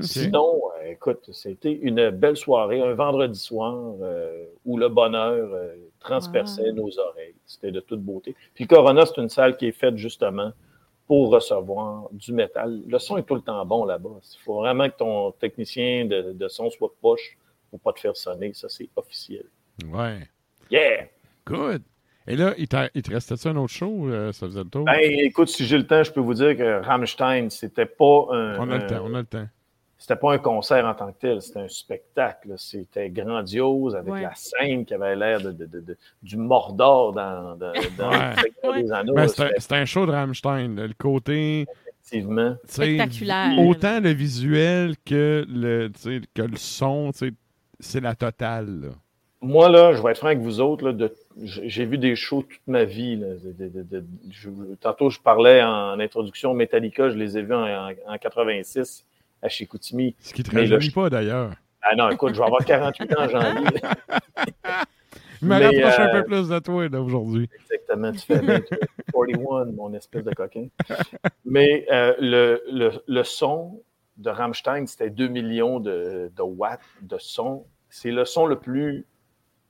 [0.03, 5.75] Sinon, euh, écoute, c'était une belle soirée, un vendredi soir euh, où le bonheur euh,
[5.99, 6.75] transperçait Wow.
[6.77, 7.35] nos oreilles.
[7.45, 8.37] C'était de toute beauté.
[8.55, 10.53] Puis Corona, c'est une salle qui est faite justement
[11.11, 12.83] pour recevoir du métal.
[12.87, 14.21] Le son est tout le temps bon là-bas.
[14.23, 17.37] Il faut vraiment que ton technicien de, de son soit poche
[17.69, 18.53] pour pas te faire sonner.
[18.55, 19.47] Ça, c'est officiel.
[19.93, 20.21] Ouais.
[20.71, 21.09] Yeah!
[21.47, 21.83] Good.
[22.29, 24.09] Et là, il, te restait-tu un autre show?
[24.09, 24.85] euh, ça faisait le tour?
[24.85, 28.61] Ben, écoute, si j'ai le temps, je peux vous dire que Rammstein, c'était pas un,
[28.61, 29.49] on a le temps, on a le temps.
[30.01, 32.55] C'était pas un concert en tant que tel, c'était un spectacle.
[32.57, 34.23] C'était grandiose avec Ouais.
[34.23, 38.31] la scène qui avait l'air de, de- de- de- du Mordor dans, dans, dans Ouais.
[38.31, 38.83] le Seigneur Ouais.
[38.83, 39.15] des Anneaux.
[39.15, 40.75] Ben, c'est un- C'était un, show de Rammstein.
[40.75, 41.67] Le côté.
[42.03, 42.57] effectivement.
[42.65, 43.59] Spectaculaire.
[43.61, 45.91] Autant le visuel que le,
[46.35, 47.11] que le son,
[47.79, 48.81] c'est la totale.
[48.81, 48.89] là.
[49.43, 51.09] Moi, là, je vais être franc avec vous autres, là,
[51.43, 53.17] j'ai vu des shows toute ma vie.
[53.17, 53.29] là.
[53.43, 57.55] De- de- de- de- je- tantôt, je parlais en introduction Metallica, je les ai vus
[57.55, 59.07] en, en- en 86
[59.43, 60.15] à Chicoutimi.
[60.21, 61.53] Ce qui te Mais le- rajeunit pas d'ailleurs.
[61.83, 63.81] Ah non, écoute, je vais avoir 48 ans en janvier.
[65.43, 67.49] Il me Mais, rapproche un euh, peu plus de toi aujourd'hui.
[67.63, 68.61] Exactement, tu fais bien.
[68.61, 68.77] toi.
[69.15, 70.67] 41, mon espèce de coquin.
[71.47, 73.83] Mais euh, le, le, le son
[74.19, 77.65] de Rammstein, c'était 2 millions de, de watts de son.
[77.89, 79.07] C'est le son le plus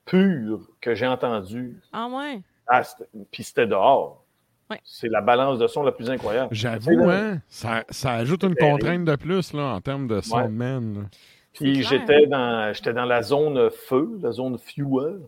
[0.05, 1.79] pur que j'ai entendu.
[1.93, 2.41] Ah ouais?
[2.67, 2.81] Ah,
[3.31, 4.25] Puis c'était dehors.
[4.71, 4.79] Ouais.
[4.83, 6.49] C'est la balance de son la plus incroyable.
[6.51, 10.21] J'avoue, hein, ça, ça ajoute une contrainte de plus là, en termes de Ouais.
[10.21, 10.93] soundman.
[10.95, 11.01] là.
[11.53, 15.19] Puis j'étais dans, j'étais dans la zone feu, la zone fuel.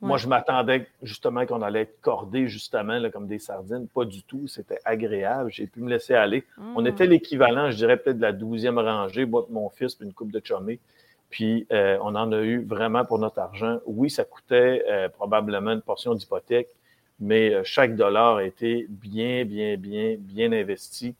[0.00, 0.18] Moi, Ouais.
[0.18, 3.88] je m'attendais justement qu'on allait être cordés justement là, comme des sardines.
[3.88, 4.46] Pas du tout.
[4.46, 5.50] C'était agréable.
[5.52, 6.44] J'ai pu me laisser aller.
[6.76, 6.86] On Mm.
[6.88, 10.12] était l'équivalent, je dirais, peut-être de la douzième rangée, moi, de mon fils, puis une
[10.12, 10.78] coupe de chumé.
[11.30, 13.78] Puis euh, on en a eu vraiment pour notre argent.
[13.86, 16.68] Oui, ça coûtait euh, probablement une portion d'hypothèque,
[17.20, 21.14] mais euh, chaque dollar a été bien, bien, bien, bien investi.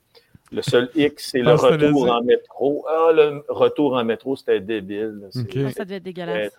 [0.51, 2.85] Le seul X, c'est le retour en métro.
[2.89, 5.29] Ah, le retour en métro, c'était débile.
[5.31, 5.43] Ça
[5.85, 6.53] devait être dégueulasse.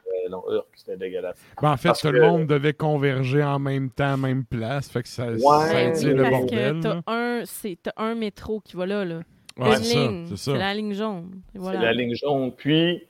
[0.75, 1.38] C'était dégueulasse.
[1.60, 4.89] Ben, en fait, Parce tout que- le monde devait converger en même temps, même place.
[4.91, 6.75] Fait que ça, ça Ouais, étire oui, le parce bordel.
[6.75, 9.21] que t'as un, c'est, t'as un métro qui va là, là.
[9.58, 10.25] Ouais, Une c'est ça, ligne.
[10.28, 10.58] c'est C'est ça.
[10.58, 11.41] la ligne jaune.
[11.56, 11.80] Voilà.
[11.80, 12.52] C'est la ligne jaune.
[12.56, 13.02] Puis,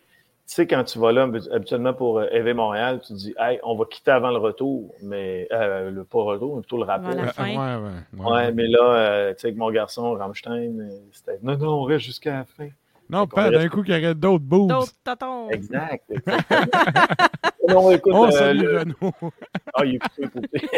[0.55, 3.75] sais, quand tu vas là, habituellement pour euh, EV Montréal, tu te dis, hey, on
[3.75, 7.19] va quitter avant le retour, mais euh, le pas retour, mais plutôt le rappel.
[7.19, 7.49] Euh, fin.
[7.49, 8.31] ouais, ouais, ouais.
[8.31, 12.05] Ouais, mais là, euh, tu sais, avec mon garçon, Rammstein, c'était non, non, on reste
[12.05, 12.69] jusqu'à la fin.
[13.09, 14.69] Non, pas d'un coup qu'il y aurait d'autres boobs.
[14.69, 15.49] D'autres totons.
[15.49, 16.03] Exact.
[17.67, 18.83] non, écoute, Oh, euh, le-.
[19.73, 20.61] Ah, il est coupé.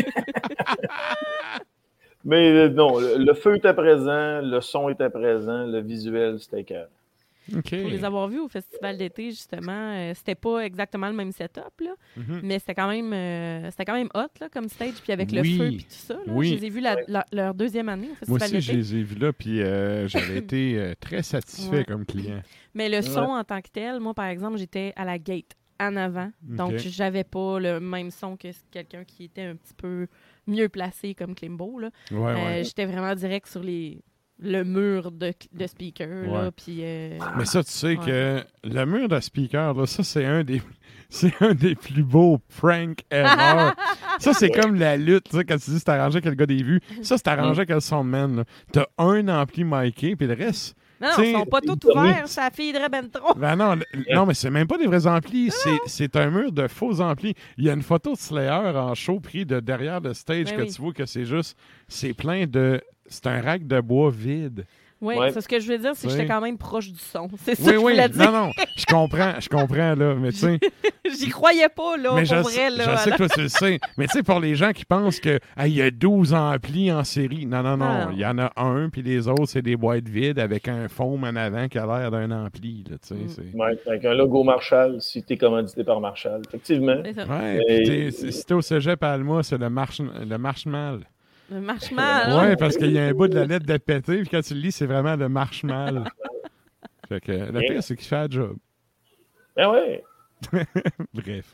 [2.23, 6.61] Mais euh, non, le, le feu était présent, le son était présent, le visuel, c'était
[6.61, 6.85] écœurant.
[7.53, 11.79] Pour les avoir vus au festival d'été, justement, euh, c'était pas exactement le même setup,
[11.81, 12.41] là, Mhm.
[12.43, 15.41] mais c'était quand même euh, c'était quand même hot là, comme stage, puis avec le
[15.41, 15.57] Oui.
[15.57, 16.13] feu puis tout ça.
[16.15, 16.21] là.
[16.27, 16.49] Oui.
[16.49, 17.03] Je les ai vus la- Ouais.
[17.07, 18.77] la- leur deuxième année au Moi festival aussi, je d'été.
[18.77, 21.85] les ai vus là, puis euh, j'avais été euh, très satisfait Ouais.
[21.85, 22.41] comme client.
[22.73, 25.95] Mais le son en tant que tel, moi, par exemple, j'étais à la gate en
[25.95, 26.31] avant.
[26.43, 26.77] Donc, Ok.
[26.79, 30.07] j'avais pas le même son que quelqu'un qui était un petit peu
[30.47, 31.81] mieux placé comme Klimbo.
[31.81, 32.63] Euh, ouais.
[32.63, 33.99] J'étais vraiment direct sur les
[34.41, 36.07] le mur de, de speaker.
[36.07, 36.43] Ouais.
[36.43, 38.05] Là, puis, euh, Mais ça, tu sais Ouais.
[38.05, 40.61] que le mur de speaker, là, ça, c'est un des.
[41.13, 43.71] C'est un des plus beaux pranks ever.
[44.19, 46.45] ça, c'est comme la lutte, tu sais, quand tu dis c'est arrangé avec le gars
[46.45, 46.79] des vues.
[47.01, 48.45] Ça, c'est arrangé avec le soundman.
[48.71, 50.73] T'as un ampli miké, puis le reste.
[51.01, 53.33] Non, ils sont pas tous ils ouverts, ça filerait ben trop.
[53.35, 55.51] Ben non, le- non mais c'est même pas des vrais amplis.
[55.51, 57.33] C'est, c'est un mur de faux amplis.
[57.57, 60.55] Il y a une photo de Slayer en show pris de derrière le stage Ben
[60.55, 60.71] que oui.
[60.73, 61.57] tu vois que c'est juste.
[61.89, 62.79] C'est plein de.
[63.07, 64.65] C'est un rack de bois vide.
[65.03, 65.31] Oui, Ouais.
[65.31, 67.27] c'est ce que je veux dire, c'est que j'étais quand même proche du son.
[67.37, 68.09] C'est ça Oui, que je oui.
[68.11, 68.31] dire.
[68.31, 68.51] Non, non.
[68.77, 70.13] Je comprends, je comprends, là.
[70.13, 70.59] Mais tu sais.
[71.19, 72.51] J'y croyais pas, là, Mais pour je, vrai.
[72.51, 73.79] sais- Là, je sais que toi, tu le sais.
[73.97, 76.91] Mais tu sais, pour les gens qui pensent que ah, il y a 12 amplis
[76.91, 77.47] en série.
[77.47, 77.85] Non, non, non.
[77.89, 78.09] Ah.
[78.13, 81.23] Il y en a un, puis les autres, c'est des boîtes vides avec un foam
[81.23, 82.83] en avant qui a l'air d'un ampli.
[82.87, 83.27] Là, tu sais, Mm.
[83.29, 83.57] c'est...
[83.57, 86.43] Ouais, avec un logo Marshall, si t'es commandité par Marshall.
[86.47, 87.01] Effectivement.
[87.01, 90.99] Ouais, Et- si t'es au cégep à Alma, c'est le, marche, le marche-mal.
[91.51, 92.33] Le marche mal.
[92.49, 94.53] Ouais, parce qu'il y a un bout de la lettre de pété, puis quand tu
[94.53, 96.05] le lis, c'est vraiment le marche-mal.
[97.09, 98.55] fait que le pire, c'est qu'il fait le job.
[99.55, 100.03] Ben ouais.
[101.13, 101.51] Bref.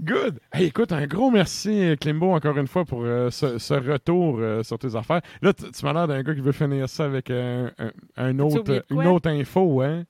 [0.00, 0.38] Good.
[0.52, 4.62] Hey, écoute, un gros merci, Klimbo, encore une fois, pour euh, ce, ce retour euh,
[4.62, 5.22] sur tes affaires.
[5.42, 8.84] Là, tu m'as l'air d'un gars qui veut finir ça avec un, un- un autre,
[8.90, 10.04] une autre info, hein?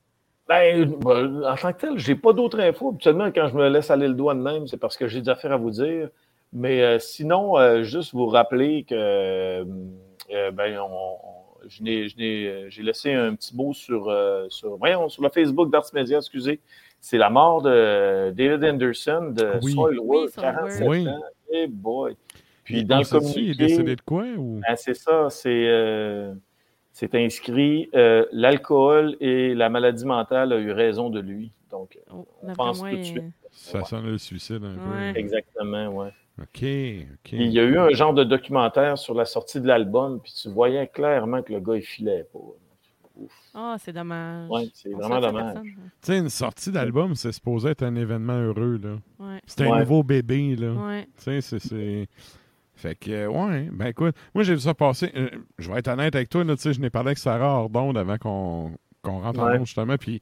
[0.49, 2.91] Ben, ben, en tant que tel, j'ai pas d'autres infos.
[2.91, 5.29] Habituellement, quand je me laisse aller le doigt de même, c'est parce que j'ai des
[5.29, 6.09] affaires à vous dire.
[6.53, 9.65] Mais euh, sinon, euh, juste vous rappeler que euh,
[10.53, 14.77] ben, on- on- je n'ai- je n'ai- j'ai laissé un petit mot sur, euh, sur,
[14.77, 16.61] voyons, sur le Facebook d'Arts Media, excusez.
[17.01, 19.73] C'est la mort de David Anderson de Oui.
[19.73, 20.57] Soilwork, Oui, Soilwork.
[20.71, 21.09] 47 Oui.
[21.09, 21.23] ans.
[21.53, 22.17] Eh boy.
[22.65, 24.25] Puis dans le sait-tu, Il est communiqué, décédé de quoi?
[24.37, 24.61] Ou...
[24.67, 26.35] ben, c'est ça, c'est euh,
[26.93, 31.53] c'est inscrit euh, l'alcool et la maladie mentale a eu raison de lui.
[31.71, 33.25] Donc, Oh, On pense tout de suite.
[33.53, 35.13] Ça sonne le suicide un Ouais.
[35.13, 35.19] peu.
[35.19, 36.11] exactement, ouais.
[36.39, 37.33] OK, OK.
[37.33, 40.49] Il y a eu un genre de documentaire sur la sortie de l'album, puis tu
[40.51, 42.39] voyais clairement que le gars, il filait pas.
[43.19, 43.33] Ouf.
[43.55, 44.51] Ah, c'est dommage.
[44.51, 45.55] Ouais, c'est vraiment dommage.
[45.55, 45.65] personne.
[45.65, 48.97] Tu sais, une sortie d'album, c'est supposé être un événement heureux, là.
[49.19, 49.41] Ouais.
[49.47, 49.79] C'est un Ouais.
[49.81, 50.73] nouveau bébé, là.
[50.73, 51.07] Ouais.
[51.17, 52.09] Tu sais, c'est- c'est.
[52.75, 55.11] Fait que, ouais, ben écoute, moi j'ai vu ça passer.
[55.17, 57.61] euh, je vais être honnête avec toi, là, tu sais, je n'ai parlé avec Sarah
[57.61, 58.73] hors d'onde avant qu'on
[59.03, 59.59] qu'on rentre en Ouais.
[59.59, 59.97] onde, justement.
[59.97, 60.21] Puis,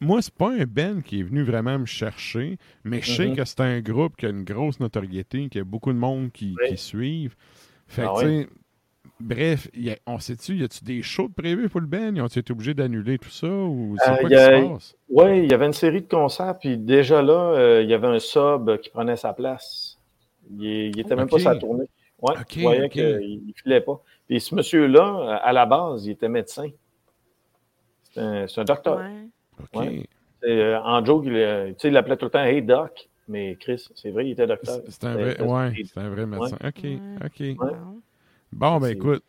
[0.00, 3.36] moi, c'est pas un Ben qui est venu vraiment me chercher, mais je sais Mhm.
[3.36, 6.54] que c'est un groupe qui a une grosse notoriété, qui a beaucoup de monde qui,
[6.60, 6.68] Oui.
[6.68, 7.34] qui suivent.
[7.86, 8.48] Fait que, Ah tu sais,
[9.20, 12.14] bref, y a- on sait-tu, y a-tu des shows de prévus pour le Ben?
[12.16, 13.46] Ils ont été obligés d'annuler tout ça?
[13.48, 14.96] Ou c'est Euh, quoi y qui se passe?
[15.08, 18.06] Oui, il y avait une série de concerts, puis déjà là, euh, il y avait
[18.08, 19.98] un sub qui prenait sa place.
[20.50, 21.30] Il, est- il était même Ok.
[21.32, 21.86] pas sa tournée.
[22.22, 22.90] Ouais, Ok, tu voyais ok.
[22.90, 24.00] qu'il ne filait pas.
[24.28, 26.68] Puis ce monsieur-là, à la base, il était médecin.
[28.12, 28.20] C'est
[28.60, 28.98] un, docteur.
[28.98, 29.28] Ouais.
[29.60, 29.80] OK.
[29.80, 30.06] Ouais.
[30.42, 33.08] C'est, euh, en joke, il, euh, il l'appelait tout le temps Hey Doc.
[33.26, 34.80] Mais Chris, c'est vrai, il était docteur.
[34.84, 36.56] C'est c'est un vrai, C'était- ouais, un vrai médecin.
[36.62, 36.98] OK, Ouais.
[37.24, 37.56] OK.
[37.56, 38.00] Bon.
[38.52, 39.22] Bon, ben C'est- écoute.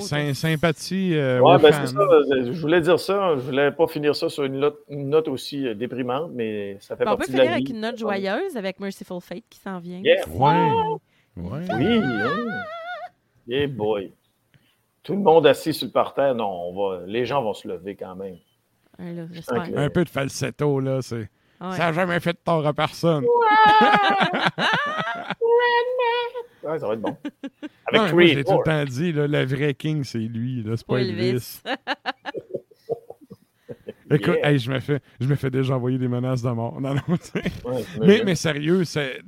[0.00, 1.98] Sy- sympathie euh, Ouais, ben c'est ça.
[1.98, 3.34] euh, Je voulais dire ça.
[3.36, 6.94] Je voulais pas finir ça sur une note, une note aussi euh, déprimante, mais ça
[6.94, 7.72] fait Ben, on peut partie de finir la avec vie.
[7.72, 10.00] une note joyeuse avec Merciful Fate qui s'en vient.
[10.00, 10.28] Yeah.
[10.28, 10.70] Ouais.
[11.36, 11.60] Ouais.
[11.74, 12.62] Oui, hein?
[13.48, 14.12] Yeah boy.
[15.02, 17.94] Tout le monde assis sur le parterre, non, on va, les gens vont se lever
[17.96, 18.36] quand même.
[18.98, 19.24] Là.
[19.48, 19.70] Ok.
[19.76, 21.02] Un peu de falsetto, là.
[21.02, 21.28] C'est...
[21.60, 21.72] Ouais.
[21.72, 23.24] Ça n'a jamais fait de tort à personne.
[26.62, 27.16] Ouais, ça va être bon.
[27.86, 28.46] Avec Non, moi, j'ai Creed.
[28.46, 31.28] tout le temps dit, là, le vrai king, c'est lui, là, c'est pas Elvis.
[31.28, 31.62] Elvis.
[34.10, 34.50] Écoute, Yeah.
[34.50, 36.78] hey, je, me fais, je me fais déjà envoyer des menaces de mort.
[36.80, 37.42] Non, non, tu sais.
[37.64, 38.24] Ouais, mais, j'imagine.
[38.24, 39.20] mais sérieux, c'est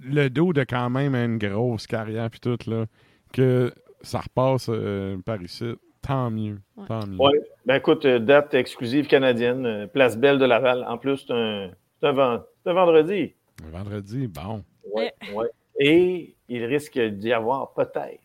[0.00, 2.84] le dos de quand même une grosse carrière, puis tout, là,
[3.32, 5.74] que ça repasse euh, par ici.
[6.08, 6.58] Tant mieux.
[6.76, 6.86] Ouais.
[6.88, 7.18] Tant mieux.
[7.18, 7.40] Ouais.
[7.66, 10.84] Ben écoute, euh, date exclusive canadienne, euh, Place Belle de Laval.
[10.88, 13.34] En plus, c'est un, c'est un, ven- c'est un vendredi.
[13.70, 14.64] Vendredi, bon.
[14.94, 15.48] Ouais, ouais.
[15.78, 18.22] Et il risque d'y avoir peut-être.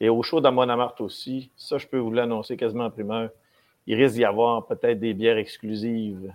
[0.00, 3.30] Et au show d'Amonamart aussi, ça, je peux vous l'annoncer quasiment en primeur.
[3.86, 6.32] Il risque d'y avoir peut-être des bières exclusives.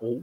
[0.00, 0.22] Oh.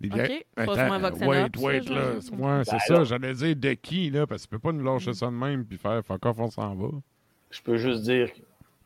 [0.00, 2.12] Les Ok, bières- pas Attends, wait, ça, wait, là.
[2.14, 4.82] Ouais, c'est Ben ça, j'allais dire de qui, là, parce que tu peux pas nous
[4.82, 6.88] lâcher ça de même puis faire fuck off, on s'en va.
[7.50, 8.28] Je peux juste dire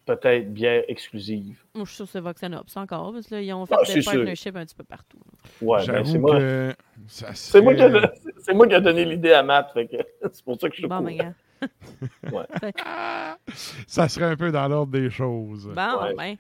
[0.07, 1.63] peut-être bière exclusive.
[1.75, 3.65] Moi, je suis sûr que c'est Vox and Ups encore, parce que là, ils ont
[3.67, 4.13] fait Ah, des sûr.
[4.13, 5.19] partnerships un petit peu partout.
[5.63, 6.39] Ouais, ben, c'est moi.
[6.39, 6.75] que
[7.07, 9.73] C'est moi, qui a, serait- c'est moi qui a donné l'idée à Matt.
[9.73, 9.97] fait que
[10.33, 11.33] c'est pour ça que je suis Bon, ben, gars.
[12.33, 12.45] Ouais.
[13.87, 15.67] ça serait un peu dans l'ordre des choses.
[15.75, 16.15] Bon, Ouais.
[16.15, 16.37] ben.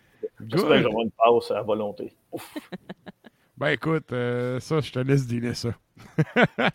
[0.48, 2.12] J'espère que j'aurai une passe à volonté.
[2.32, 2.54] Ouf.
[3.64, 5.70] Ben écoute, euh, ça, je te laisse dealer ça.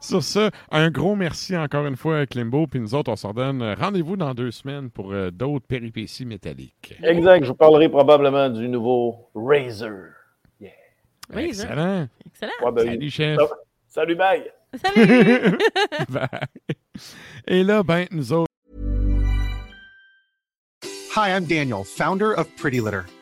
[0.00, 3.34] Sur ça, un gros merci encore une fois à Klimbo, puis nous autres, on s'en
[3.34, 6.94] donne rendez-vous dans deux semaines pour euh, d'autres péripéties métalliques.
[7.02, 10.14] Exact, je vous parlerai probablement du nouveau Razer.
[10.58, 10.70] Yeah.
[11.34, 12.08] Oui, Excellent.
[12.24, 12.52] Excellent.
[12.62, 13.38] Ouais, ben, Salut, chef.
[13.86, 14.50] Salut, bye!
[14.82, 15.58] Salut!
[16.08, 16.28] Bye.
[17.48, 18.46] Et là, ben, nous autres,
[21.14, 23.02] Hi, I'm Daniel, founder of Pretty Litter.